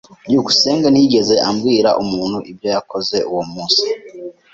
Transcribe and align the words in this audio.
byukusenge 0.27 0.87
ntiyigeze 0.89 1.35
abwira 1.49 1.89
umuntu 2.03 2.37
ibyo 2.51 2.67
yakoze 2.75 3.17
uwo 3.31 3.43
munsi. 3.53 3.85